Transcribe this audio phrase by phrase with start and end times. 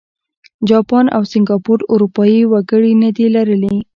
[0.69, 3.75] جاپان او سینګاپور اروپايي وګړي نه دي لرلي.